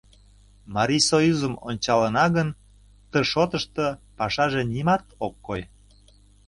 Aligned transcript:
Марисоюзым 0.75 1.53
ончалына 1.69 2.25
гын, 2.35 2.49
ты 3.11 3.19
шотышто 3.31 3.85
пашаже 4.17 4.61
нимат 4.73 5.03
ок 5.25 5.35
кой. 5.45 5.61